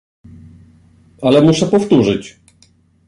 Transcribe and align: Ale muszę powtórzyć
Ale 1.21 1.41
muszę 1.41 1.67
powtórzyć 1.67 2.39